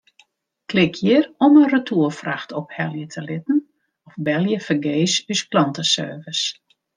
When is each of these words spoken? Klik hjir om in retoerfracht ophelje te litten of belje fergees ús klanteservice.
Klik 0.71 0.95
hjir 1.01 1.25
om 1.45 1.53
in 1.63 1.69
retoerfracht 1.73 2.51
ophelje 2.61 3.05
te 3.13 3.21
litten 3.29 3.59
of 4.07 4.13
belje 4.27 4.57
fergees 4.67 5.15
ús 5.33 5.41
klanteservice. 5.51 6.45